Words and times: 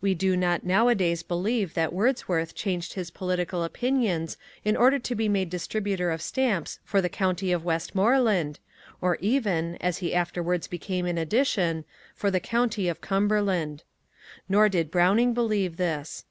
We 0.00 0.14
do 0.16 0.36
not 0.36 0.64
nowadays 0.66 1.22
believe 1.22 1.74
that 1.74 1.92
Wordsworth 1.92 2.56
changed 2.56 2.94
his 2.94 3.12
political 3.12 3.62
opinions 3.62 4.36
in 4.64 4.76
order 4.76 4.98
to 4.98 5.14
be 5.14 5.28
made 5.28 5.48
distributor 5.48 6.10
of 6.10 6.20
stamps 6.20 6.80
for 6.84 7.00
the 7.00 7.08
county 7.08 7.52
of 7.52 7.64
Westmoreland, 7.64 8.58
or 9.00 9.16
even 9.20 9.76
(as 9.76 9.98
he 9.98 10.12
afterwards 10.12 10.66
became 10.66 11.06
in 11.06 11.18
addition) 11.18 11.84
for 12.16 12.32
the 12.32 12.40
county 12.40 12.88
of 12.88 13.00
Cumberland. 13.00 13.84
Nor 14.48 14.68
did 14.68 14.90
Browning 14.90 15.34
believe 15.34 15.76
this. 15.76 16.24